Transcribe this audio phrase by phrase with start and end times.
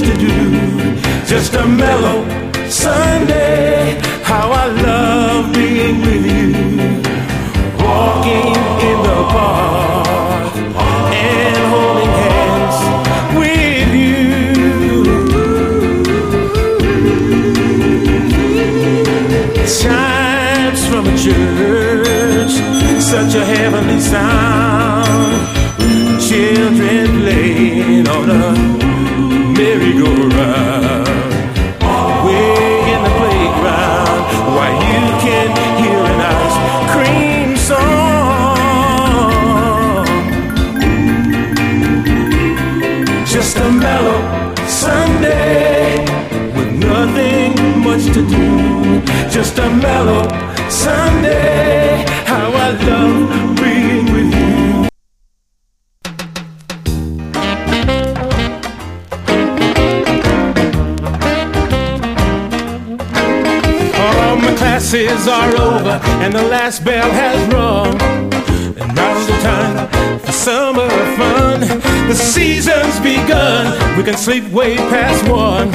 [0.00, 0.34] to do.
[1.26, 2.24] Just a mellow
[2.68, 4.00] Sunday.
[4.22, 6.50] How I love being with you.
[7.84, 8.54] Walking
[8.88, 10.54] in the park
[11.12, 12.78] and holding hands
[13.38, 14.20] with you.
[19.78, 22.54] Chimes from a church,
[23.02, 25.40] such a heavenly sound.
[26.20, 28.79] Children playing on a
[29.58, 31.08] merry-go-round.
[32.24, 34.22] Way in the playground,
[34.56, 35.48] while you can
[35.80, 36.56] hear an ice
[36.92, 38.10] cream song.
[43.26, 44.20] Just a mellow
[44.66, 46.04] Sunday
[46.56, 47.52] with nothing
[47.86, 48.46] much to do.
[49.30, 50.28] Just a mellow
[50.68, 52.04] Sunday.
[52.26, 53.99] How I love being
[64.80, 68.00] Classes are over and the last bell has rung.
[68.80, 71.60] And now's the time for summer fun.
[72.08, 73.76] The season's begun.
[73.98, 75.68] We can sleep way past one.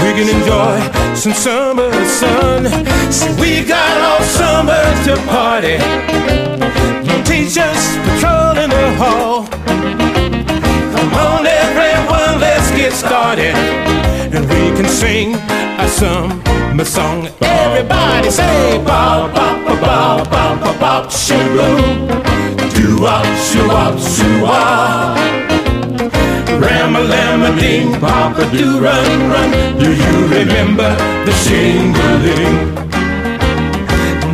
[0.00, 2.64] We can enjoy some summer sun.
[3.12, 5.76] See, we got all summer to party.
[7.28, 9.44] Teachers patrolling the hall.
[10.94, 13.67] Come on, everyone, let's get started.
[14.98, 15.36] Sing
[15.78, 17.28] a summer song.
[17.40, 21.36] Everybody say, bop, bop, bop, bop, bop, bop, bop, shoo,
[22.74, 25.16] doo wop, shoo wop, shoo wop.
[26.60, 29.78] Ram a lam a ding, papa do run run.
[29.78, 30.90] Do you remember
[31.26, 32.74] the shingling?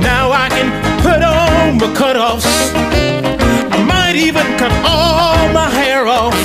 [0.00, 0.70] Now I can
[1.02, 2.46] put on my cutoffs.
[3.74, 6.38] I might even cut all my hair off.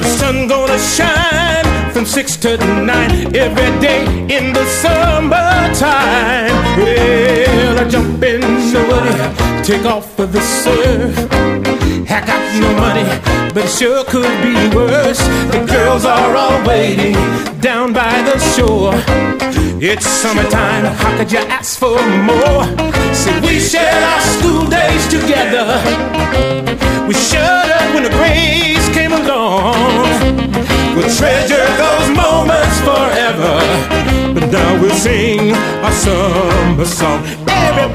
[0.00, 1.43] The sun gonna shine
[2.04, 6.52] from six to nine every day in the summertime.
[6.76, 11.16] Well, I jump in the woody, take off for the surf.
[12.10, 13.04] I got no money,
[13.54, 15.20] but it sure could be worse.
[15.52, 17.14] The girls are all waiting
[17.60, 18.92] down by the shore.
[19.80, 21.98] It's summertime, how could you ask for
[22.30, 22.64] more?
[23.14, 26.63] See, we shared our school days together.
[34.80, 35.52] We'll sing
[35.84, 37.24] our summer song.
[37.46, 37.94] Everybody.